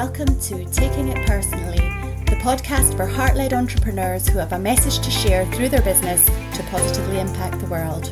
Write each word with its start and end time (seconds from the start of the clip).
Welcome 0.00 0.40
to 0.40 0.64
Taking 0.70 1.08
It 1.08 1.26
Personally, 1.26 1.76
the 2.24 2.40
podcast 2.40 2.96
for 2.96 3.04
heart 3.04 3.36
led 3.36 3.52
entrepreneurs 3.52 4.26
who 4.26 4.38
have 4.38 4.54
a 4.54 4.58
message 4.58 4.98
to 5.04 5.10
share 5.10 5.44
through 5.52 5.68
their 5.68 5.82
business 5.82 6.24
to 6.24 6.62
positively 6.70 7.20
impact 7.20 7.60
the 7.60 7.66
world. 7.66 8.10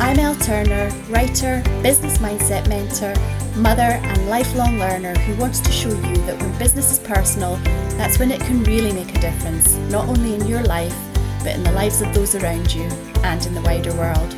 I'm 0.00 0.18
Elle 0.18 0.34
Turner, 0.36 0.88
writer, 1.10 1.62
business 1.82 2.16
mindset 2.16 2.66
mentor, 2.70 3.12
mother, 3.60 3.82
and 3.82 4.30
lifelong 4.30 4.78
learner 4.78 5.14
who 5.14 5.38
wants 5.38 5.60
to 5.60 5.70
show 5.70 5.90
you 5.90 6.16
that 6.22 6.40
when 6.40 6.58
business 6.58 6.90
is 6.90 7.00
personal, 7.00 7.56
that's 7.98 8.18
when 8.18 8.30
it 8.30 8.40
can 8.40 8.64
really 8.64 8.94
make 8.94 9.14
a 9.14 9.20
difference, 9.20 9.74
not 9.90 10.08
only 10.08 10.36
in 10.36 10.46
your 10.46 10.62
life, 10.62 10.96
but 11.40 11.54
in 11.54 11.64
the 11.64 11.72
lives 11.72 12.00
of 12.00 12.14
those 12.14 12.34
around 12.34 12.72
you 12.72 12.84
and 13.24 13.44
in 13.44 13.52
the 13.52 13.60
wider 13.60 13.92
world. 13.92 14.34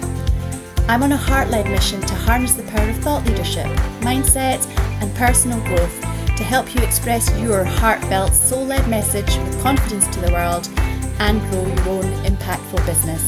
I'm 0.88 1.04
on 1.04 1.12
a 1.12 1.16
heart 1.16 1.48
led 1.48 1.66
mission 1.66 2.00
to 2.00 2.14
harness 2.16 2.54
the 2.54 2.64
power 2.64 2.88
of 2.88 2.96
thought 2.96 3.24
leadership, 3.24 3.66
mindset, 4.00 4.66
and 5.00 5.14
personal 5.14 5.60
growth 5.60 6.09
to 6.40 6.46
help 6.46 6.74
you 6.74 6.80
express 6.80 7.30
your 7.38 7.64
heartfelt, 7.64 8.32
soul 8.32 8.64
led 8.64 8.88
message 8.88 9.36
with 9.36 9.62
confidence 9.62 10.08
to 10.08 10.20
the 10.22 10.32
world 10.32 10.66
and 11.18 11.38
grow 11.50 11.66
your 11.66 11.88
own 11.90 12.24
impactful 12.24 12.84
business. 12.86 13.22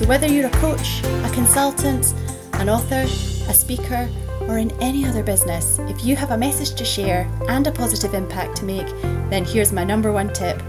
So, 0.00 0.06
whether 0.06 0.26
you're 0.26 0.46
a 0.46 0.50
coach, 0.52 1.02
a 1.04 1.30
consultant, 1.34 2.14
an 2.54 2.70
author, 2.70 3.02
a 3.02 3.52
speaker, 3.52 4.08
or 4.48 4.56
in 4.56 4.70
any 4.80 5.04
other 5.04 5.22
business, 5.22 5.78
if 5.90 6.06
you 6.06 6.16
have 6.16 6.30
a 6.30 6.38
message 6.38 6.74
to 6.76 6.86
share 6.86 7.30
and 7.48 7.66
a 7.66 7.70
positive 7.70 8.14
impact 8.14 8.56
to 8.56 8.64
make, 8.64 8.88
then 9.28 9.44
here's 9.44 9.70
my 9.70 9.84
number 9.84 10.10
one 10.10 10.32
tip. 10.32 10.62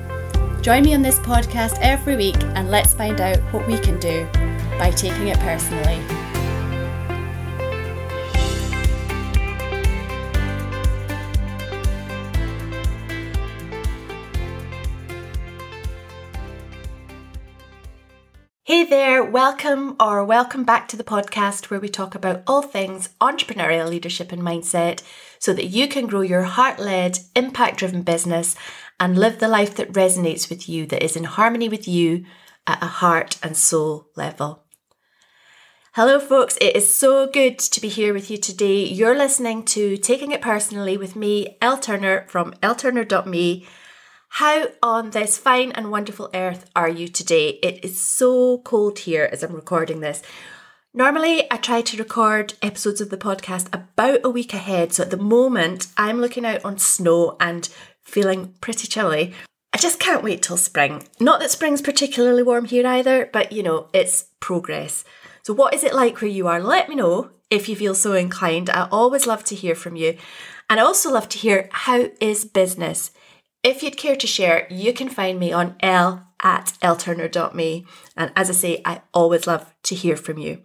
Join 0.61 0.83
me 0.83 0.95
on 0.95 1.01
this 1.01 1.19
podcast 1.19 1.77
every 1.79 2.17
week 2.17 2.43
and 2.55 2.69
let's 2.69 2.93
find 2.93 3.21
out 3.21 3.37
what 3.53 3.65
we 3.67 3.79
can 3.79 3.97
do 4.01 4.27
by 4.77 4.91
taking 4.91 5.29
it 5.29 5.39
personally. 5.39 6.16
Hey 18.67 18.83
there, 18.83 19.23
welcome 19.23 19.95
or 19.97 20.25
welcome 20.25 20.65
back 20.65 20.89
to 20.89 20.97
the 20.97 21.03
podcast 21.05 21.69
where 21.69 21.79
we 21.79 21.87
talk 21.87 22.15
about 22.15 22.43
all 22.45 22.61
things 22.61 23.07
entrepreneurial 23.21 23.87
leadership 23.87 24.33
and 24.33 24.41
mindset 24.41 25.01
so 25.39 25.53
that 25.53 25.67
you 25.67 25.87
can 25.87 26.05
grow 26.05 26.19
your 26.19 26.41
heart 26.41 26.77
led, 26.77 27.19
impact 27.33 27.77
driven 27.77 28.01
business 28.01 28.57
and 28.99 29.17
live 29.17 29.39
the 29.39 29.47
life 29.47 29.73
that 29.77 29.93
resonates 29.93 30.49
with 30.49 30.67
you, 30.67 30.85
that 30.87 31.01
is 31.01 31.15
in 31.15 31.23
harmony 31.23 31.69
with 31.69 31.87
you 31.87 32.25
at 32.67 32.83
a 32.83 32.87
heart 32.87 33.37
and 33.41 33.55
soul 33.55 34.09
level. 34.17 34.65
Hello, 35.93 36.19
folks. 36.19 36.57
It 36.59 36.75
is 36.75 36.93
so 36.93 37.25
good 37.25 37.59
to 37.59 37.79
be 37.79 37.87
here 37.87 38.13
with 38.13 38.29
you 38.29 38.35
today. 38.35 38.83
You're 38.83 39.17
listening 39.17 39.63
to 39.63 39.95
Taking 39.95 40.33
It 40.33 40.41
Personally 40.41 40.97
with 40.97 41.15
me, 41.15 41.55
Elle 41.61 41.77
Turner 41.77 42.25
from 42.27 42.51
elleturner.me. 42.55 43.65
How 44.29 44.67
on 44.83 45.11
this 45.11 45.37
fine 45.37 45.71
and 45.71 45.89
wonderful 45.89 46.29
earth 46.33 46.69
are 46.75 46.89
you 46.89 47.07
today? 47.07 47.59
It 47.63 47.83
is 47.83 47.99
so 47.99 48.59
cold 48.59 48.99
here 48.99 49.27
as 49.31 49.41
I'm 49.41 49.53
recording 49.53 49.99
this. 49.99 50.21
Normally, 50.93 51.51
I 51.51 51.57
try 51.57 51.81
to 51.81 51.97
record 51.97 52.53
episodes 52.61 53.01
of 53.01 53.09
the 53.09 53.17
podcast 53.17 53.67
about 53.73 54.19
a 54.23 54.29
week 54.29 54.53
ahead. 54.53 54.93
So 54.93 55.03
at 55.03 55.11
the 55.11 55.17
moment, 55.17 55.87
I'm 55.97 56.21
looking 56.21 56.45
out 56.45 56.63
on 56.63 56.77
snow 56.77 57.35
and 57.39 57.67
feeling 58.03 58.53
pretty 58.61 58.87
chilly. 58.87 59.33
I 59.73 59.77
just 59.77 59.99
can't 59.99 60.23
wait 60.23 60.43
till 60.43 60.57
spring. 60.57 61.03
Not 61.19 61.39
that 61.39 61.51
spring's 61.51 61.81
particularly 61.81 62.43
warm 62.43 62.65
here 62.65 62.85
either, 62.85 63.29
but 63.31 63.51
you 63.51 63.63
know, 63.63 63.89
it's 63.93 64.25
progress. 64.39 65.03
So, 65.43 65.53
what 65.53 65.73
is 65.73 65.83
it 65.83 65.95
like 65.95 66.21
where 66.21 66.29
you 66.29 66.47
are? 66.47 66.61
Let 66.61 66.89
me 66.89 66.95
know 66.95 67.31
if 67.49 67.69
you 67.69 67.75
feel 67.75 67.95
so 67.95 68.13
inclined. 68.13 68.69
I 68.69 68.87
always 68.91 69.25
love 69.25 69.43
to 69.45 69.55
hear 69.55 69.75
from 69.75 69.95
you. 69.95 70.17
And 70.69 70.79
I 70.79 70.83
also 70.83 71.11
love 71.11 71.29
to 71.29 71.37
hear 71.37 71.69
how 71.71 72.09
is 72.19 72.43
business? 72.43 73.11
If 73.67 73.83
you'd 73.83 73.97
care 73.97 74.15
to 74.15 74.27
share, 74.27 74.65
you 74.69 74.93
can 74.93 75.09
find 75.09 75.37
me 75.37 75.51
on 75.51 75.75
L 75.81 76.25
at 76.41 76.77
elleturner.me. 76.81 77.85
And 78.15 78.31
as 78.33 78.49
I 78.49 78.53
say, 78.53 78.81
I 78.85 79.01
always 79.13 79.45
love 79.45 79.73
to 79.83 79.93
hear 79.93 80.15
from 80.15 80.37
you. 80.37 80.61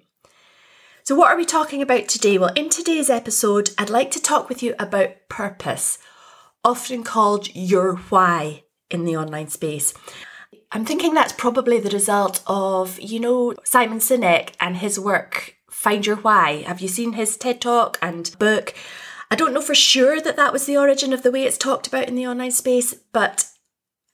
So, 1.02 1.16
what 1.16 1.32
are 1.32 1.36
we 1.36 1.44
talking 1.44 1.82
about 1.82 2.06
today? 2.06 2.38
Well, 2.38 2.52
in 2.54 2.68
today's 2.68 3.10
episode, 3.10 3.70
I'd 3.76 3.90
like 3.90 4.12
to 4.12 4.22
talk 4.22 4.48
with 4.48 4.62
you 4.62 4.76
about 4.78 5.28
purpose, 5.28 5.98
often 6.62 7.02
called 7.02 7.52
your 7.56 7.96
why 7.96 8.62
in 8.88 9.04
the 9.04 9.16
online 9.16 9.48
space. 9.48 9.92
I'm 10.70 10.84
thinking 10.84 11.12
that's 11.12 11.32
probably 11.32 11.80
the 11.80 11.90
result 11.90 12.40
of, 12.46 13.00
you 13.00 13.18
know, 13.18 13.54
Simon 13.64 13.98
Sinek 13.98 14.50
and 14.60 14.76
his 14.76 15.00
work, 15.00 15.56
Find 15.68 16.06
Your 16.06 16.18
Why. 16.18 16.62
Have 16.68 16.80
you 16.80 16.86
seen 16.86 17.14
his 17.14 17.36
TED 17.36 17.60
Talk 17.60 17.98
and 18.00 18.30
book? 18.38 18.74
I 19.32 19.34
don't 19.34 19.54
know 19.54 19.62
for 19.62 19.74
sure 19.74 20.20
that 20.20 20.36
that 20.36 20.52
was 20.52 20.66
the 20.66 20.76
origin 20.76 21.14
of 21.14 21.22
the 21.22 21.30
way 21.32 21.44
it's 21.44 21.56
talked 21.56 21.86
about 21.86 22.06
in 22.06 22.16
the 22.16 22.26
online 22.26 22.50
space, 22.50 22.92
but 23.14 23.46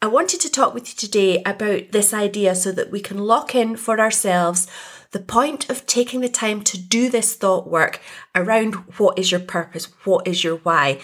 I 0.00 0.06
wanted 0.06 0.40
to 0.42 0.48
talk 0.48 0.74
with 0.74 0.88
you 0.88 0.94
today 0.94 1.42
about 1.42 1.90
this 1.90 2.14
idea 2.14 2.54
so 2.54 2.70
that 2.70 2.92
we 2.92 3.00
can 3.00 3.18
lock 3.18 3.52
in 3.52 3.74
for 3.74 3.98
ourselves 3.98 4.68
the 5.10 5.18
point 5.18 5.68
of 5.68 5.86
taking 5.86 6.20
the 6.20 6.28
time 6.28 6.62
to 6.62 6.78
do 6.78 7.10
this 7.10 7.34
thought 7.34 7.68
work 7.68 8.00
around 8.36 8.76
what 8.96 9.18
is 9.18 9.32
your 9.32 9.40
purpose, 9.40 9.86
what 10.04 10.24
is 10.24 10.44
your 10.44 10.58
why 10.58 11.00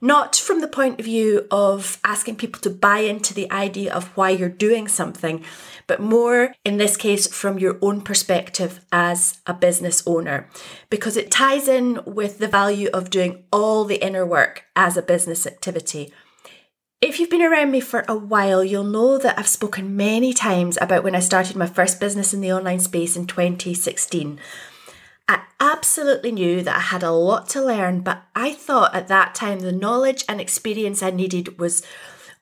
not 0.00 0.36
from 0.36 0.60
the 0.60 0.68
point 0.68 0.98
of 0.98 1.06
view 1.06 1.46
of 1.50 1.98
asking 2.04 2.36
people 2.36 2.60
to 2.62 2.70
buy 2.70 2.98
into 2.98 3.34
the 3.34 3.50
idea 3.50 3.92
of 3.92 4.08
why 4.16 4.30
you're 4.30 4.48
doing 4.48 4.88
something, 4.88 5.44
but 5.86 6.00
more 6.00 6.54
in 6.64 6.76
this 6.76 6.96
case 6.96 7.26
from 7.26 7.58
your 7.58 7.78
own 7.82 8.00
perspective 8.00 8.84
as 8.92 9.40
a 9.46 9.54
business 9.54 10.02
owner, 10.06 10.48
because 10.90 11.16
it 11.16 11.30
ties 11.30 11.68
in 11.68 12.00
with 12.06 12.38
the 12.38 12.48
value 12.48 12.88
of 12.92 13.10
doing 13.10 13.44
all 13.52 13.84
the 13.84 14.04
inner 14.04 14.24
work 14.24 14.64
as 14.74 14.96
a 14.96 15.02
business 15.02 15.46
activity. 15.46 16.12
If 17.00 17.20
you've 17.20 17.28
been 17.28 17.42
around 17.42 17.70
me 17.70 17.80
for 17.80 18.02
a 18.08 18.16
while, 18.16 18.64
you'll 18.64 18.82
know 18.82 19.18
that 19.18 19.38
I've 19.38 19.46
spoken 19.46 19.94
many 19.94 20.32
times 20.32 20.78
about 20.80 21.04
when 21.04 21.14
I 21.14 21.20
started 21.20 21.54
my 21.54 21.66
first 21.66 22.00
business 22.00 22.32
in 22.32 22.40
the 22.40 22.52
online 22.52 22.80
space 22.80 23.14
in 23.14 23.26
2016. 23.26 24.40
I 25.28 25.42
absolutely 25.58 26.32
knew 26.32 26.62
that 26.62 26.76
I 26.76 26.80
had 26.80 27.02
a 27.02 27.10
lot 27.10 27.48
to 27.50 27.64
learn, 27.64 28.00
but 28.00 28.24
I 28.34 28.52
thought 28.52 28.94
at 28.94 29.08
that 29.08 29.34
time 29.34 29.60
the 29.60 29.72
knowledge 29.72 30.24
and 30.28 30.40
experience 30.40 31.02
I 31.02 31.10
needed 31.10 31.58
was 31.58 31.82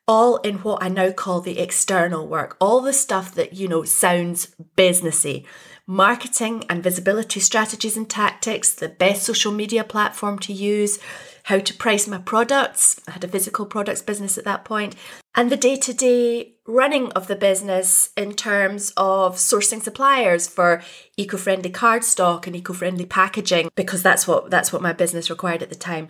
all 0.08 0.38
in 0.38 0.56
what 0.58 0.82
I 0.82 0.88
now 0.88 1.12
call 1.12 1.40
the 1.40 1.60
external 1.60 2.26
work, 2.26 2.56
all 2.60 2.80
the 2.80 2.92
stuff 2.92 3.34
that, 3.34 3.54
you 3.54 3.68
know, 3.68 3.84
sounds 3.84 4.54
businessy. 4.76 5.46
Marketing 5.92 6.64
and 6.70 6.82
visibility 6.82 7.38
strategies 7.38 7.98
and 7.98 8.08
tactics, 8.08 8.72
the 8.74 8.88
best 8.88 9.24
social 9.24 9.52
media 9.52 9.84
platform 9.84 10.38
to 10.38 10.50
use, 10.50 10.98
how 11.42 11.58
to 11.58 11.74
price 11.74 12.08
my 12.08 12.16
products. 12.16 12.98
I 13.06 13.10
had 13.10 13.24
a 13.24 13.28
physical 13.28 13.66
products 13.66 14.00
business 14.00 14.38
at 14.38 14.44
that 14.44 14.64
point, 14.64 14.96
and 15.34 15.50
the 15.50 15.56
day 15.58 15.76
to 15.76 15.92
day 15.92 16.54
running 16.66 17.12
of 17.12 17.26
the 17.26 17.36
business 17.36 18.08
in 18.16 18.32
terms 18.32 18.94
of 18.96 19.36
sourcing 19.36 19.82
suppliers 19.82 20.48
for 20.48 20.82
eco-friendly 21.18 21.68
cardstock 21.70 22.46
and 22.46 22.56
eco-friendly 22.56 23.04
packaging 23.04 23.70
because 23.74 24.02
that's 24.02 24.26
what 24.26 24.50
that's 24.50 24.72
what 24.72 24.80
my 24.80 24.94
business 24.94 25.28
required 25.28 25.62
at 25.62 25.68
the 25.68 25.74
time. 25.74 26.08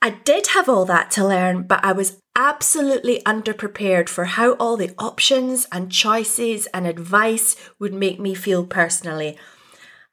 I 0.00 0.10
did 0.10 0.48
have 0.48 0.68
all 0.68 0.84
that 0.84 1.10
to 1.12 1.26
learn, 1.26 1.64
but 1.64 1.84
I 1.84 1.92
was 1.92 2.22
absolutely 2.36 3.20
underprepared 3.26 4.08
for 4.08 4.26
how 4.26 4.52
all 4.52 4.76
the 4.76 4.94
options 4.96 5.66
and 5.72 5.90
choices 5.90 6.66
and 6.66 6.86
advice 6.86 7.56
would 7.80 7.92
make 7.92 8.20
me 8.20 8.34
feel 8.34 8.64
personally. 8.64 9.36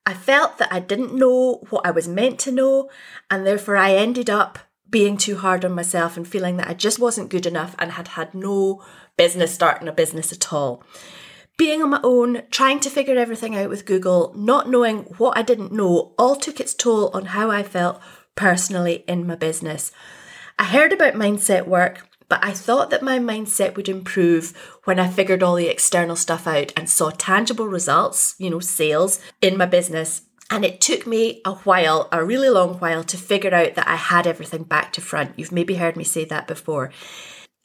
I 0.04 0.16
felt 0.16 0.58
that 0.58 0.74
I 0.74 0.80
didn't 0.80 1.14
know 1.14 1.64
what 1.70 1.86
I 1.86 1.92
was 1.92 2.08
meant 2.08 2.40
to 2.42 2.52
know, 2.52 2.90
and 3.30 3.46
therefore 3.46 3.78
I 3.78 3.94
ended 3.94 4.30
up 4.30 4.58
being 4.90 5.18
too 5.18 5.38
hard 5.38 5.64
on 5.64 5.74
myself 5.74 6.18
and 6.18 6.28
feeling 6.28 6.58
that 6.58 6.68
I 6.68 6.74
just 6.74 7.00
wasn't 7.00 7.30
good 7.30 7.46
enough 7.46 7.76
and 7.78 7.92
had 7.92 8.10
had 8.10 8.34
no 8.34 8.84
business 9.18 9.54
starting 9.54 9.88
a 9.88 9.92
business 9.92 10.32
at 10.32 10.52
all. 10.52 10.84
Being 11.58 11.82
on 11.82 11.92
my 11.92 12.00
own, 12.04 12.42
trying 12.50 12.80
to 12.82 12.90
figure 12.90 13.18
everything 13.18 13.56
out 13.56 13.70
with 13.70 13.86
Google, 13.86 14.34
not 14.36 14.70
knowing 14.70 15.04
what 15.18 15.38
I 15.38 15.42
didn't 15.42 15.72
know, 15.72 16.14
all 16.18 16.36
took 16.36 16.60
its 16.60 16.74
toll 16.74 17.12
on 17.14 17.26
how 17.26 17.50
I 17.50 17.64
felt 17.64 18.02
personally 18.36 19.04
in 19.08 19.26
my 19.28 19.36
business. 19.36 19.92
I 20.58 20.66
heard 20.66 20.94
about 20.94 21.14
mindset 21.14 21.68
work, 21.68 22.08
but 22.28 22.44
I 22.44 22.52
thought 22.52 22.90
that 22.90 23.04
my 23.04 23.20
mindset 23.20 23.76
would 23.76 23.90
improve 23.90 24.54
when 24.86 25.00
I 25.00 25.08
figured 25.08 25.44
all 25.44 25.56
the 25.56 25.68
external 25.68 26.16
stuff 26.16 26.48
out 26.48 26.74
and 26.76 26.90
saw 26.90 27.12
tangible 27.12 27.68
results, 27.68 28.36
you 28.38 28.50
know, 28.50 28.60
sales 28.60 29.20
in 29.42 29.58
my 29.58 29.66
business. 29.66 30.22
And 30.50 30.64
it 30.64 30.80
took 30.80 31.08
me 31.08 31.42
a 31.44 31.56
while, 31.56 32.08
a 32.12 32.24
really 32.24 32.50
long 32.50 32.76
while, 32.76 33.04
to 33.06 33.18
figure 33.18 33.54
out 33.54 33.76
that 33.76 33.88
I 33.88 33.96
had 33.96 34.28
everything 34.28 34.64
back 34.64 34.94
to 34.94 35.02
front. 35.02 35.38
You've 35.38 35.52
maybe 35.52 35.76
heard 35.76 35.98
me 35.98 36.04
say 36.04 36.24
that 36.26 36.48
before. 36.48 36.92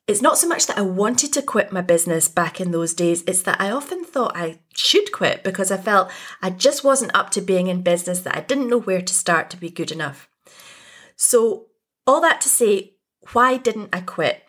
It's 0.06 0.22
not 0.22 0.38
so 0.38 0.48
much 0.48 0.66
that 0.66 0.78
I 0.78 0.82
wanted 0.82 1.32
to 1.34 1.42
quit 1.42 1.72
my 1.72 1.82
business 1.82 2.26
back 2.26 2.60
in 2.60 2.72
those 2.72 2.94
days, 2.94 3.22
it's 3.28 3.42
that 3.42 3.60
I 3.60 3.70
often 3.70 4.02
thought 4.02 4.36
I 4.36 4.58
should 4.74 5.12
quit 5.12 5.44
because 5.44 5.70
I 5.70 5.76
felt 5.76 6.10
I 6.42 6.50
just 6.50 6.82
wasn't 6.82 7.14
up 7.14 7.30
to 7.30 7.40
being 7.40 7.68
in 7.68 7.82
business, 7.82 8.20
that 8.20 8.36
I 8.36 8.40
didn't 8.40 8.68
know 8.68 8.80
where 8.80 9.02
to 9.02 9.14
start 9.14 9.50
to 9.50 9.56
be 9.56 9.70
good 9.70 9.92
enough. 9.92 10.29
So, 11.22 11.66
all 12.06 12.22
that 12.22 12.40
to 12.40 12.48
say, 12.48 12.94
why 13.34 13.58
didn't 13.58 13.90
I 13.92 14.00
quit? 14.00 14.42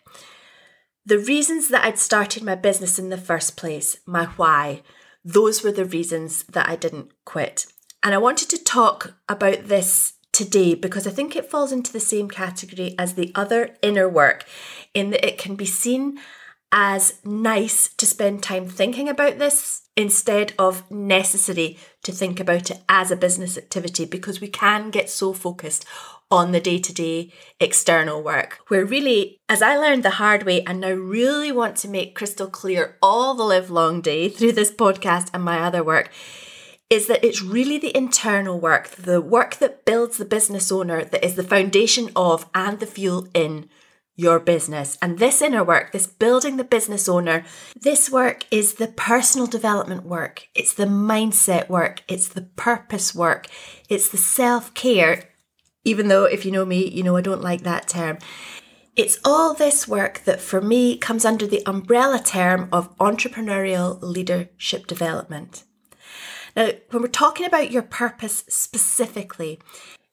The 1.04 1.18
reasons 1.18 1.68
that 1.68 1.84
I'd 1.84 1.98
started 1.98 2.42
my 2.42 2.54
business 2.54 2.98
in 2.98 3.10
the 3.10 3.18
first 3.18 3.58
place, 3.58 3.98
my 4.06 4.24
why, 4.24 4.80
those 5.22 5.62
were 5.62 5.70
the 5.70 5.84
reasons 5.84 6.44
that 6.44 6.70
I 6.70 6.76
didn't 6.76 7.12
quit. 7.26 7.66
And 8.02 8.14
I 8.14 8.18
wanted 8.18 8.48
to 8.48 8.64
talk 8.64 9.12
about 9.28 9.64
this 9.64 10.14
today 10.32 10.74
because 10.74 11.06
I 11.06 11.10
think 11.10 11.36
it 11.36 11.50
falls 11.50 11.72
into 11.72 11.92
the 11.92 12.00
same 12.00 12.30
category 12.30 12.94
as 12.98 13.14
the 13.14 13.32
other 13.34 13.76
inner 13.82 14.08
work 14.08 14.46
in 14.94 15.10
that 15.10 15.26
it 15.26 15.36
can 15.36 15.56
be 15.56 15.66
seen 15.66 16.18
as 16.72 17.20
nice 17.22 17.92
to 17.98 18.06
spend 18.06 18.42
time 18.42 18.66
thinking 18.66 19.10
about 19.10 19.38
this 19.38 19.82
instead 19.94 20.54
of 20.58 20.90
necessary 20.90 21.76
to 22.02 22.12
think 22.12 22.40
about 22.40 22.70
it 22.70 22.80
as 22.88 23.10
a 23.10 23.16
business 23.16 23.58
activity 23.58 24.06
because 24.06 24.40
we 24.40 24.48
can 24.48 24.90
get 24.90 25.10
so 25.10 25.34
focused 25.34 25.84
on 26.32 26.50
the 26.50 26.60
day 26.60 26.78
to 26.78 26.92
day 26.94 27.30
external 27.60 28.22
work. 28.22 28.58
Where 28.68 28.86
really, 28.86 29.38
as 29.48 29.60
I 29.60 29.76
learned 29.76 30.02
the 30.02 30.10
hard 30.10 30.44
way 30.44 30.62
and 30.64 30.80
now 30.80 30.92
really 30.92 31.52
want 31.52 31.76
to 31.76 31.88
make 31.88 32.16
crystal 32.16 32.48
clear 32.48 32.96
all 33.02 33.34
the 33.34 33.44
live 33.44 33.70
long 33.70 34.00
day 34.00 34.28
through 34.30 34.52
this 34.52 34.72
podcast 34.72 35.28
and 35.34 35.44
my 35.44 35.60
other 35.60 35.84
work, 35.84 36.10
is 36.88 37.06
that 37.06 37.24
it's 37.24 37.42
really 37.42 37.78
the 37.78 37.96
internal 37.96 38.58
work, 38.58 38.88
the 38.90 39.20
work 39.20 39.56
that 39.56 39.84
builds 39.84 40.16
the 40.16 40.24
business 40.24 40.72
owner, 40.72 41.04
that 41.04 41.24
is 41.24 41.36
the 41.36 41.42
foundation 41.42 42.10
of 42.16 42.48
and 42.54 42.80
the 42.80 42.86
fuel 42.86 43.28
in 43.34 43.68
your 44.14 44.38
business. 44.38 44.98
And 45.00 45.18
this 45.18 45.40
inner 45.40 45.64
work, 45.64 45.92
this 45.92 46.06
building 46.06 46.56
the 46.56 46.64
business 46.64 47.08
owner, 47.08 47.44
this 47.80 48.10
work 48.10 48.44
is 48.50 48.74
the 48.74 48.88
personal 48.88 49.46
development 49.46 50.04
work, 50.04 50.48
it's 50.54 50.74
the 50.74 50.84
mindset 50.84 51.68
work, 51.68 52.02
it's 52.08 52.28
the 52.28 52.42
purpose 52.42 53.14
work, 53.14 53.48
it's 53.88 54.08
the 54.08 54.18
self 54.18 54.74
care. 54.74 55.28
Even 55.84 56.08
though, 56.08 56.24
if 56.24 56.44
you 56.44 56.52
know 56.52 56.64
me, 56.64 56.88
you 56.88 57.02
know 57.02 57.16
I 57.16 57.20
don't 57.20 57.42
like 57.42 57.62
that 57.62 57.88
term. 57.88 58.18
It's 58.94 59.18
all 59.24 59.54
this 59.54 59.88
work 59.88 60.22
that 60.24 60.40
for 60.40 60.60
me 60.60 60.98
comes 60.98 61.24
under 61.24 61.46
the 61.46 61.62
umbrella 61.66 62.20
term 62.22 62.68
of 62.72 62.96
entrepreneurial 62.98 63.98
leadership 64.02 64.86
development. 64.86 65.64
Now, 66.54 66.70
when 66.90 67.02
we're 67.02 67.08
talking 67.08 67.46
about 67.46 67.70
your 67.70 67.82
purpose 67.82 68.44
specifically, 68.48 69.58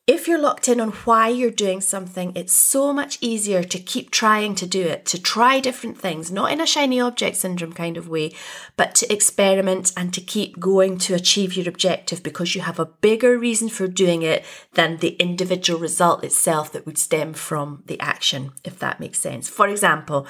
if 0.09 0.27
you're 0.27 0.39
locked 0.39 0.67
in 0.67 0.81
on 0.81 0.89
why 1.06 1.27
you're 1.27 1.51
doing 1.51 1.79
something, 1.81 2.31
it's 2.33 2.51
so 2.51 2.91
much 2.91 3.19
easier 3.21 3.61
to 3.61 3.77
keep 3.77 4.09
trying 4.09 4.56
to 4.56 4.65
do 4.65 4.81
it, 4.81 5.06
to 5.06 5.21
try 5.21 5.59
different 5.59 6.00
things, 6.00 6.31
not 6.31 6.51
in 6.51 6.59
a 6.59 6.65
shiny 6.65 7.00
object 7.00 7.38
syndrome 7.38 7.73
kind 7.73 7.95
of 7.95 8.09
way, 8.09 8.31
but 8.75 8.95
to 8.95 9.13
experiment 9.13 9.94
and 9.95 10.11
to 10.11 10.19
keep 10.19 10.59
going 10.59 10.97
to 10.97 11.13
achieve 11.13 11.56
your 11.56 11.69
objective 11.69 12.23
because 12.23 12.56
you 12.56 12.61
have 12.61 12.79
a 12.79 12.88
bigger 12.88 13.38
reason 13.38 13.69
for 13.69 13.88
doing 13.88 14.23
it 14.23 14.44
than 14.73 14.97
the 14.97 15.15
individual 15.17 15.79
result 15.79 16.23
itself 16.23 16.71
that 16.71 16.88
would 16.88 16.97
stem 16.97 17.31
from 17.31 17.83
the 17.85 18.00
action, 18.00 18.51
if 18.63 18.79
that 18.79 19.00
makes 19.00 19.19
sense. 19.19 19.47
For 19.47 19.67
example, 19.67 20.25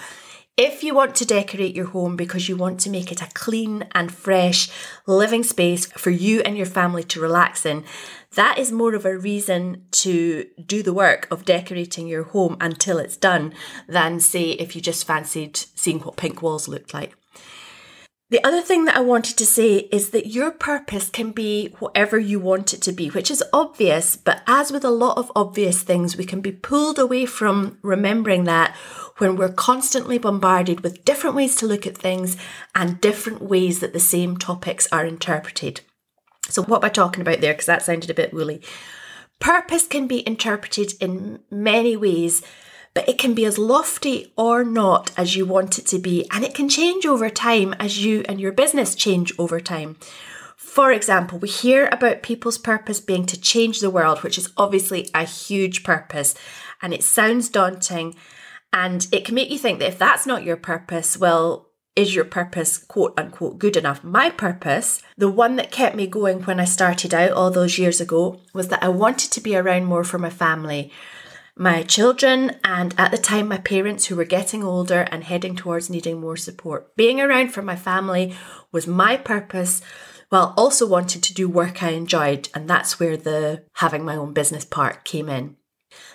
if 0.60 0.84
you 0.84 0.94
want 0.94 1.16
to 1.16 1.26
decorate 1.26 1.74
your 1.74 1.86
home 1.86 2.18
because 2.18 2.50
you 2.50 2.58
want 2.58 2.82
to 2.82 2.90
make 2.90 3.14
it 3.14 3.22
a 3.22 3.30
clean 3.34 3.88
and 3.94 4.12
fresh 4.12 4.70
living 5.08 5.42
space 5.42 5.86
for 5.86 6.10
you 6.10 6.42
and 6.42 6.58
your 6.58 6.66
family 6.66 7.02
to 7.02 7.22
relax 7.22 7.66
in, 7.66 7.86
that 8.36 8.60
is 8.60 8.70
more 8.70 8.94
of 8.94 9.06
a 9.06 9.18
reason 9.18 9.86
to 9.92 10.46
do 10.66 10.84
the 10.84 10.94
work 10.94 11.30
of 11.32 11.46
decorating 11.46 12.10
your 12.10 12.24
home 12.24 12.58
until 12.60 12.98
it's 12.98 13.16
done 13.16 13.54
than, 13.88 14.20
say, 14.20 14.50
if 14.52 14.76
you 14.76 14.82
just 14.82 15.08
fancied 15.08 15.56
seeing 15.56 16.02
what 16.02 16.18
pink 16.18 16.42
walls 16.42 16.68
looked 16.68 16.94
like. 16.94 17.16
The 18.32 18.44
other 18.44 18.62
thing 18.62 18.86
that 18.86 18.96
I 18.96 19.00
wanted 19.00 19.38
to 19.38 19.46
say 19.46 19.78
is 19.92 20.12
that 20.12 20.28
your 20.28 20.52
purpose 20.52 21.10
can 21.10 21.32
be 21.32 21.74
whatever 21.80 22.20
you 22.20 22.40
want 22.40 22.76
it 22.76 22.82
to 22.84 22.92
be, 22.92 23.10
which 23.10 23.32
is 23.32 23.44
obvious, 23.52 24.16
but 24.16 24.44
as 24.46 24.72
with 24.72 24.84
a 24.86 24.92
lot 24.92 25.18
of 25.18 25.32
obvious 25.36 25.82
things, 25.82 26.16
we 26.16 26.26
can 26.26 26.40
be 26.40 26.52
pulled 26.52 27.00
away 27.00 27.26
from 27.26 27.80
remembering 27.82 28.44
that 28.44 28.76
when 29.18 29.36
we're 29.36 29.52
constantly 29.52 30.20
bombarded 30.20 30.82
with 30.82 31.04
different 31.04 31.36
ways 31.36 31.56
to 31.56 31.66
look 31.66 31.88
at 31.88 31.98
things 31.98 32.38
and 32.76 33.02
different 33.02 33.42
ways 33.42 33.80
that 33.80 33.94
the 33.94 34.00
same 34.00 34.38
topics 34.38 34.88
are 34.92 35.08
interpreted. 35.08 35.82
So, 36.50 36.62
what 36.62 36.84
am 36.84 36.86
I 36.86 36.90
talking 36.90 37.22
about 37.22 37.42
there? 37.42 37.54
Because 37.54 37.66
that 37.66 37.82
sounded 37.82 38.12
a 38.12 38.16
bit 38.16 38.32
woolly. 38.32 38.62
Purpose 39.40 39.88
can 39.88 40.08
be 40.08 40.26
interpreted 40.28 40.94
in 41.00 41.40
many 41.50 41.98
ways, 41.98 42.44
but 42.94 43.08
it 43.08 43.18
can 43.18 43.34
be 43.34 43.46
as 43.46 43.58
lofty 43.58 44.32
or 44.36 44.64
not 44.64 45.12
as 45.18 45.36
you 45.36 45.46
want 45.46 45.78
it 45.78 45.86
to 45.88 46.00
be, 46.00 46.28
and 46.32 46.44
it 46.44 46.54
can 46.54 46.70
change 46.70 47.06
over 47.06 47.30
time 47.30 47.74
as 47.80 48.04
you 48.04 48.24
and 48.28 48.40
your 48.40 48.52
business 48.52 48.96
change 48.96 49.34
over 49.38 49.60
time. 49.60 49.98
For 50.58 50.92
example, 50.92 51.40
we 51.40 51.50
hear 51.50 51.88
about 51.92 52.24
people's 52.24 52.58
purpose 52.58 53.00
being 53.00 53.26
to 53.28 53.40
change 53.40 53.80
the 53.80 53.90
world, 53.90 54.24
which 54.24 54.38
is 54.38 54.52
obviously 54.58 55.10
a 55.14 55.24
huge 55.24 55.84
purpose, 55.84 56.36
and 56.82 56.94
it 56.94 57.04
sounds 57.04 57.50
daunting 57.50 58.16
and 58.72 59.08
it 59.12 59.26
can 59.26 59.36
make 59.36 59.50
you 59.50 59.58
think 59.58 59.80
that 59.80 59.88
if 59.88 59.98
that's 59.98 60.26
not 60.26 60.44
your 60.44 60.58
purpose, 60.58 61.18
well, 61.18 61.68
is 61.96 62.14
your 62.16 62.26
purpose 62.26 62.78
quote 62.78 63.14
unquote 63.18 63.58
good 63.58 63.76
enough? 63.76 64.04
My 64.04 64.30
purpose, 64.30 65.02
the 65.18 65.30
one 65.30 65.56
that 65.56 65.72
kept 65.72 65.96
me 65.96 66.08
going 66.08 66.44
when 66.44 66.60
I 66.60 66.66
started 66.66 67.14
out 67.14 67.32
all 67.32 67.52
those 67.52 67.80
years 67.80 68.00
ago, 68.00 68.40
was 68.54 68.68
that 68.68 68.84
I 68.84 68.90
wanted 68.90 69.32
to 69.32 69.42
be 69.42 69.56
around 69.56 69.86
more 69.86 70.04
for 70.04 70.20
my 70.20 70.30
family, 70.30 70.92
my 71.60 71.84
children, 71.84 72.56
and 72.64 72.96
at 72.98 73.12
the 73.12 73.18
time, 73.18 73.50
my 73.50 73.58
parents 73.58 74.06
who 74.06 74.16
were 74.16 74.24
getting 74.24 74.64
older 74.64 75.02
and 75.12 75.26
heading 75.26 75.58
towards 75.58 75.90
needing 75.90 76.22
more 76.22 76.38
support. 76.38 76.96
Being 76.96 77.20
around 77.20 77.50
for 77.50 77.62
my 77.62 77.76
family 77.76 78.34
was 78.72 78.88
my 78.88 79.18
purpose 79.18 79.82
while 80.30 80.54
also 80.56 80.88
wanting 80.88 81.22
to 81.22 81.34
do 81.34 81.50
work 81.50 81.84
I 81.84 81.90
enjoyed, 81.90 82.48
and 82.54 82.70
that's 82.70 82.98
where 82.98 83.18
the 83.18 83.66
having 83.74 84.06
my 84.06 84.16
own 84.16 84.32
business 84.32 84.64
part 84.64 85.04
came 85.04 85.28
in. 85.28 85.58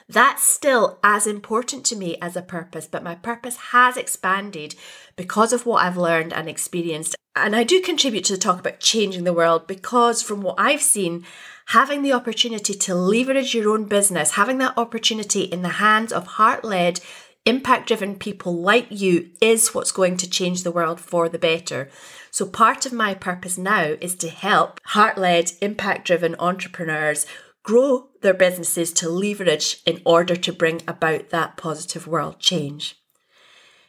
That's 0.09 0.43
still 0.43 0.99
as 1.05 1.27
important 1.27 1.85
to 1.87 1.97
me 1.97 2.17
as 2.23 2.37
a 2.37 2.43
purpose, 2.43 2.87
but 2.87 3.03
my 3.03 3.15
purpose 3.15 3.57
has 3.73 3.99
expanded 3.99 4.75
because 5.15 5.53
of 5.53 5.67
what 5.67 5.85
I've 5.85 5.99
learned 5.99 6.33
and 6.33 6.49
experienced. 6.49 7.17
And 7.37 7.57
I 7.57 7.65
do 7.65 7.81
contribute 7.81 8.25
to 8.27 8.35
the 8.35 8.39
talk 8.39 8.61
about 8.61 8.79
changing 8.79 9.25
the 9.25 9.33
world 9.33 9.67
because, 9.67 10.23
from 10.23 10.41
what 10.41 10.55
I've 10.57 10.83
seen, 10.83 11.25
having 11.67 12.03
the 12.03 12.13
opportunity 12.13 12.75
to 12.75 12.95
leverage 12.95 13.55
your 13.55 13.71
own 13.71 13.87
business, 13.87 14.33
having 14.33 14.59
that 14.59 14.79
opportunity 14.79 15.43
in 15.43 15.63
the 15.63 15.81
hands 15.81 16.13
of 16.13 16.27
heart 16.27 16.65
led, 16.65 17.01
impact 17.45 17.89
driven 17.89 18.17
people 18.17 18.55
like 18.55 18.87
you 18.89 19.31
is 19.41 19.75
what's 19.75 19.93
going 19.93 20.17
to 20.19 20.31
change 20.31 20.63
the 20.63 20.71
world 20.71 21.01
for 21.01 21.29
the 21.29 21.39
better. 21.39 21.91
So, 22.31 22.47
part 22.47 22.87
of 22.87 22.93
my 22.93 23.15
purpose 23.15 23.59
now 23.59 23.97
is 24.01 24.15
to 24.17 24.29
help 24.29 24.81
heart 24.85 25.19
led, 25.19 25.53
impact 25.61 26.07
driven 26.07 26.37
entrepreneurs 26.39 27.27
grow 27.65 28.11
their 28.21 28.35
businesses 28.35 28.93
to 28.93 29.09
leverage 29.09 29.83
in 29.87 30.01
order 30.05 30.37
to 30.37 30.53
bring 30.53 30.83
about 30.87 31.31
that 31.31 31.57
positive 31.57 32.07
world 32.07 32.39
change. 32.39 32.97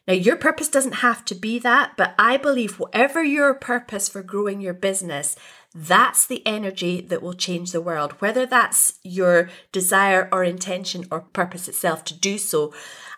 Now, 0.07 0.13
your 0.13 0.35
purpose 0.35 0.69
doesn't 0.69 0.95
have 0.95 1.25
to 1.25 1.35
be 1.35 1.57
that, 1.59 1.93
but 1.97 2.13
I 2.19 2.37
believe 2.37 2.79
whatever 2.79 3.23
your 3.23 3.53
purpose 3.53 4.07
for 4.07 4.21
growing 4.21 4.61
your 4.61 4.73
business, 4.73 5.35
that's 5.73 6.25
the 6.25 6.45
energy 6.45 7.01
that 7.01 7.21
will 7.21 7.33
change 7.33 7.71
the 7.71 7.81
world. 7.81 8.13
Whether 8.19 8.45
that's 8.45 8.99
your 9.03 9.49
desire 9.71 10.29
or 10.31 10.43
intention 10.43 11.05
or 11.11 11.21
purpose 11.21 11.67
itself 11.67 12.03
to 12.05 12.13
do 12.13 12.37
so, 12.37 12.73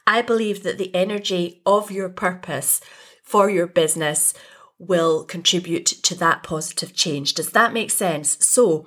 I 0.05 0.21
believe 0.21 0.63
that 0.63 0.77
the 0.77 0.95
energy 0.95 1.61
of 1.65 1.91
your 1.91 2.09
purpose 2.09 2.79
for 3.21 3.49
your 3.49 3.67
business 3.67 4.33
will 4.79 5.25
contribute 5.25 5.85
to 5.85 6.15
that 6.15 6.43
positive 6.43 6.93
change. 6.93 7.33
Does 7.33 7.51
that 7.51 7.73
make 7.73 7.91
sense? 7.91 8.37
So, 8.39 8.85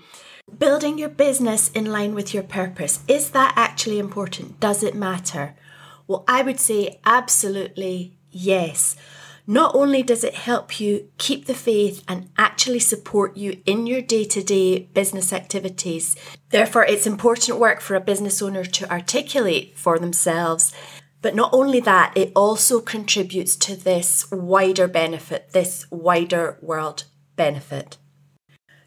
Building 0.58 0.98
your 0.98 1.08
business 1.08 1.70
in 1.70 1.86
line 1.86 2.14
with 2.14 2.34
your 2.34 2.42
purpose, 2.42 3.00
is 3.06 3.30
that 3.30 3.54
actually 3.56 3.98
important? 3.98 4.58
Does 4.58 4.82
it 4.82 4.94
matter? 4.94 5.54
Well, 6.10 6.24
I 6.26 6.42
would 6.42 6.58
say 6.58 6.98
absolutely 7.06 8.18
yes. 8.32 8.96
Not 9.46 9.76
only 9.76 10.02
does 10.02 10.24
it 10.24 10.34
help 10.34 10.80
you 10.80 11.08
keep 11.18 11.46
the 11.46 11.54
faith 11.54 12.02
and 12.08 12.30
actually 12.36 12.80
support 12.80 13.36
you 13.36 13.62
in 13.64 13.86
your 13.86 14.02
day 14.02 14.24
to 14.24 14.42
day 14.42 14.88
business 14.92 15.32
activities, 15.32 16.16
therefore, 16.48 16.84
it's 16.84 17.06
important 17.06 17.60
work 17.60 17.80
for 17.80 17.94
a 17.94 18.00
business 18.00 18.42
owner 18.42 18.64
to 18.64 18.90
articulate 18.90 19.78
for 19.78 20.00
themselves. 20.00 20.72
But 21.22 21.36
not 21.36 21.50
only 21.52 21.78
that, 21.78 22.16
it 22.16 22.32
also 22.34 22.80
contributes 22.80 23.54
to 23.58 23.76
this 23.76 24.28
wider 24.32 24.88
benefit, 24.88 25.52
this 25.52 25.86
wider 25.92 26.58
world 26.60 27.04
benefit. 27.36 27.98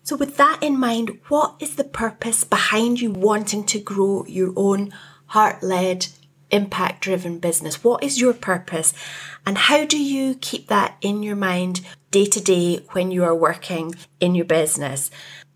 So, 0.02 0.18
with 0.18 0.36
that 0.36 0.62
in 0.62 0.78
mind, 0.78 1.22
what 1.30 1.56
is 1.62 1.78
the 1.78 1.86
purpose 1.86 2.44
behind 2.44 3.00
you 3.00 3.12
wanting 3.12 3.64
to 3.68 3.80
grow 3.80 4.26
your 4.26 4.52
own 4.58 4.92
heart 5.28 5.64
led, 5.64 6.08
impact 6.54 7.02
driven 7.02 7.40
business? 7.40 7.84
What 7.84 8.04
is 8.04 8.22
your 8.22 8.34
purpose? 8.34 8.94
And 9.46 9.58
how 9.58 9.86
do 9.86 10.02
you 10.02 10.36
keep 10.36 10.68
that 10.68 10.98
in 11.02 11.24
your 11.24 11.36
mind 11.36 11.82
day 12.12 12.26
to 12.28 12.40
day 12.40 12.86
when 12.92 13.12
you 13.12 13.24
are 13.24 13.36
working 13.36 13.96
in 14.20 14.36
your 14.36 14.46
business? 14.46 15.12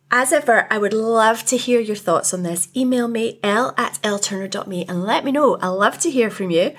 As 0.10 0.32
ever, 0.32 0.68
I 0.72 0.78
would 0.78 0.94
love 0.94 1.44
to 1.46 1.58
hear 1.58 1.82
your 1.82 1.96
thoughts 1.96 2.34
on 2.34 2.44
this. 2.44 2.70
Email 2.76 3.08
me, 3.10 3.40
l 3.44 3.74
at 3.78 4.00
elleturner.me, 4.04 4.86
and 4.86 5.04
let 5.04 5.26
me 5.26 5.34
know. 5.34 5.58
I 5.58 5.68
love 5.68 6.00
to 6.00 6.12
hear 6.12 6.30
from 6.30 6.50
you. 6.50 6.74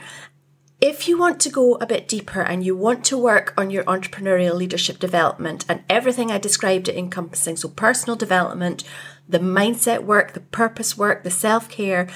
If 0.81 1.09
you 1.09 1.19
want 1.19 1.41
to 1.41 1.51
go 1.51 1.75
a 1.75 1.87
bit 1.87 2.07
deeper 2.07 2.41
and 2.41 2.65
you 2.65 2.77
want 2.77 3.05
to 3.07 3.19
work 3.19 3.53
on 3.59 3.69
your 3.69 3.83
entrepreneurial 3.85 4.55
leadership 4.55 5.01
development 5.01 5.65
and 5.69 5.83
everything 5.91 6.31
I 6.31 6.39
described 6.39 6.89
it 6.89 6.97
encompassing, 6.97 7.57
so 7.57 7.69
personal 7.69 8.15
development, 8.15 8.85
the 9.29 9.41
mindset 9.41 10.05
work, 10.05 10.35
the 10.35 10.41
purpose 10.41 10.97
work, 10.97 11.25
the 11.25 11.31
self 11.31 11.69
care, 11.69 12.09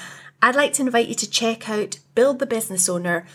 I'd 0.43 0.55
like 0.55 0.73
to 0.73 0.81
invite 0.81 1.07
you 1.07 1.15
to 1.15 1.29
check 1.29 1.69
out 1.69 1.99
Build 2.15 2.39
the 2.39 2.45
Business 2.45 2.89
Owner. 2.89 3.25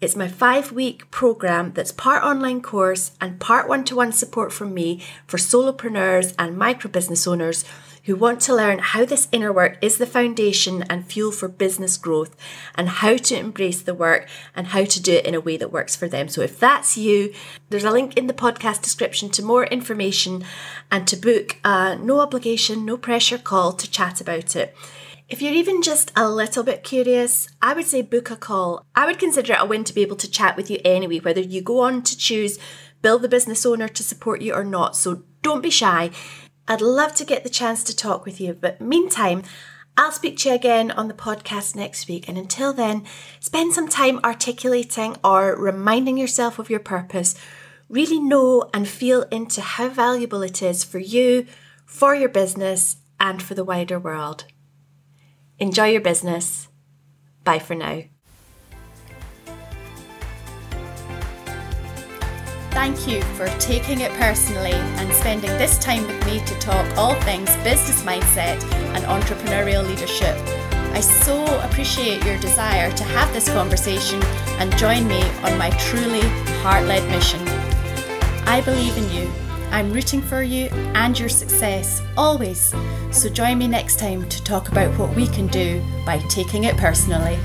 It's 0.00 0.16
my 0.16 0.26
five 0.26 0.72
week 0.72 1.08
program 1.12 1.72
that's 1.74 1.92
part 1.92 2.24
online 2.24 2.60
course 2.60 3.12
and 3.20 3.38
part 3.38 3.68
one 3.68 3.84
to 3.84 3.94
one 3.94 4.10
support 4.10 4.52
from 4.52 4.74
me 4.74 5.00
for 5.28 5.36
solopreneurs 5.36 6.34
and 6.40 6.58
micro 6.58 6.90
business 6.90 7.24
owners 7.28 7.64
who 8.06 8.16
want 8.16 8.40
to 8.40 8.56
learn 8.56 8.80
how 8.80 9.04
this 9.04 9.28
inner 9.30 9.52
work 9.52 9.78
is 9.80 9.98
the 9.98 10.06
foundation 10.06 10.82
and 10.90 11.06
fuel 11.06 11.30
for 11.30 11.46
business 11.46 11.96
growth 11.96 12.34
and 12.74 12.88
how 12.88 13.16
to 13.16 13.38
embrace 13.38 13.80
the 13.82 13.94
work 13.94 14.26
and 14.56 14.68
how 14.68 14.82
to 14.82 15.00
do 15.00 15.12
it 15.12 15.26
in 15.26 15.36
a 15.36 15.40
way 15.40 15.56
that 15.56 15.70
works 15.70 15.94
for 15.94 16.08
them. 16.08 16.26
So 16.26 16.40
if 16.40 16.58
that's 16.58 16.98
you, 16.98 17.32
there's 17.68 17.84
a 17.84 17.92
link 17.92 18.16
in 18.16 18.26
the 18.26 18.34
podcast 18.34 18.82
description 18.82 19.30
to 19.30 19.44
more 19.44 19.66
information 19.66 20.42
and 20.90 21.06
to 21.06 21.16
book 21.16 21.58
a 21.62 21.94
no 21.94 22.18
obligation, 22.18 22.84
no 22.84 22.96
pressure 22.96 23.38
call 23.38 23.72
to 23.74 23.88
chat 23.88 24.20
about 24.20 24.56
it. 24.56 24.74
If 25.30 25.40
you're 25.40 25.52
even 25.52 25.80
just 25.80 26.10
a 26.16 26.28
little 26.28 26.64
bit 26.64 26.82
curious, 26.82 27.48
I 27.62 27.72
would 27.72 27.86
say 27.86 28.02
book 28.02 28.32
a 28.32 28.36
call. 28.36 28.84
I 28.96 29.06
would 29.06 29.20
consider 29.20 29.52
it 29.52 29.60
a 29.60 29.64
win 29.64 29.84
to 29.84 29.94
be 29.94 30.02
able 30.02 30.16
to 30.16 30.28
chat 30.28 30.56
with 30.56 30.68
you 30.68 30.80
anyway, 30.84 31.20
whether 31.20 31.40
you 31.40 31.62
go 31.62 31.78
on 31.82 32.02
to 32.02 32.18
choose 32.18 32.58
Build 33.00 33.22
the 33.22 33.28
Business 33.28 33.64
Owner 33.64 33.86
to 33.86 34.02
support 34.02 34.42
you 34.42 34.52
or 34.54 34.64
not. 34.64 34.96
So 34.96 35.22
don't 35.42 35.62
be 35.62 35.70
shy. 35.70 36.10
I'd 36.66 36.80
love 36.80 37.14
to 37.14 37.24
get 37.24 37.44
the 37.44 37.48
chance 37.48 37.84
to 37.84 37.96
talk 37.96 38.24
with 38.24 38.40
you, 38.40 38.54
but 38.54 38.80
meantime, 38.80 39.44
I'll 39.96 40.10
speak 40.10 40.36
to 40.38 40.48
you 40.48 40.56
again 40.56 40.90
on 40.90 41.06
the 41.06 41.14
podcast 41.14 41.76
next 41.76 42.08
week. 42.08 42.28
And 42.28 42.36
until 42.36 42.72
then, 42.72 43.04
spend 43.38 43.72
some 43.72 43.86
time 43.86 44.18
articulating 44.24 45.16
or 45.22 45.54
reminding 45.54 46.18
yourself 46.18 46.58
of 46.58 46.70
your 46.70 46.80
purpose. 46.80 47.36
Really 47.88 48.18
know 48.18 48.68
and 48.74 48.88
feel 48.88 49.22
into 49.30 49.60
how 49.60 49.90
valuable 49.90 50.42
it 50.42 50.60
is 50.60 50.82
for 50.82 50.98
you, 50.98 51.46
for 51.86 52.16
your 52.16 52.28
business, 52.28 52.96
and 53.20 53.40
for 53.40 53.54
the 53.54 53.64
wider 53.64 54.00
world. 54.00 54.46
Enjoy 55.60 55.88
your 55.88 56.00
business. 56.00 56.68
Bye 57.44 57.58
for 57.58 57.74
now. 57.74 58.04
Thank 62.70 63.06
you 63.06 63.20
for 63.36 63.46
taking 63.58 64.00
it 64.00 64.10
personally 64.12 64.72
and 64.72 65.12
spending 65.12 65.50
this 65.58 65.76
time 65.78 66.06
with 66.06 66.24
me 66.24 66.42
to 66.46 66.58
talk 66.60 66.86
all 66.96 67.14
things 67.22 67.54
business 67.56 68.02
mindset 68.04 68.62
and 68.94 69.04
entrepreneurial 69.04 69.86
leadership. 69.86 70.34
I 70.94 71.00
so 71.00 71.44
appreciate 71.60 72.24
your 72.24 72.38
desire 72.38 72.90
to 72.92 73.04
have 73.04 73.30
this 73.34 73.50
conversation 73.50 74.22
and 74.58 74.74
join 74.78 75.06
me 75.06 75.22
on 75.42 75.58
my 75.58 75.68
truly 75.78 76.22
heart 76.62 76.86
led 76.86 77.06
mission. 77.10 77.46
I 78.48 78.62
believe 78.64 78.96
in 78.96 79.10
you 79.10 79.30
I'm 79.70 79.92
rooting 79.92 80.20
for 80.22 80.42
you 80.42 80.66
and 80.94 81.18
your 81.18 81.28
success 81.28 82.02
always. 82.16 82.74
So 83.10 83.28
join 83.28 83.58
me 83.58 83.68
next 83.68 83.98
time 83.98 84.28
to 84.28 84.44
talk 84.44 84.68
about 84.68 84.96
what 84.98 85.14
we 85.14 85.26
can 85.26 85.46
do 85.48 85.82
by 86.04 86.18
taking 86.28 86.64
it 86.64 86.76
personally. 86.76 87.38